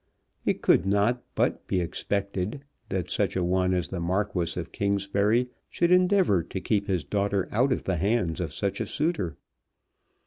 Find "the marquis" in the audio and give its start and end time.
3.89-4.59